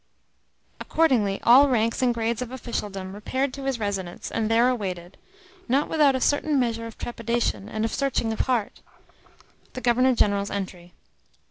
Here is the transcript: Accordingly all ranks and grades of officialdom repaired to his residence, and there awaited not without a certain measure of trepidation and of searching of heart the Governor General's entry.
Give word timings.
Accordingly 0.79 1.39
all 1.43 1.69
ranks 1.69 2.01
and 2.01 2.11
grades 2.11 2.41
of 2.41 2.49
officialdom 2.49 3.13
repaired 3.13 3.53
to 3.53 3.65
his 3.65 3.77
residence, 3.77 4.31
and 4.31 4.49
there 4.49 4.67
awaited 4.67 5.15
not 5.69 5.89
without 5.89 6.15
a 6.15 6.19
certain 6.19 6.59
measure 6.59 6.87
of 6.87 6.97
trepidation 6.97 7.69
and 7.69 7.85
of 7.85 7.93
searching 7.93 8.33
of 8.33 8.39
heart 8.49 8.81
the 9.73 9.81
Governor 9.81 10.15
General's 10.15 10.49
entry. 10.49 10.95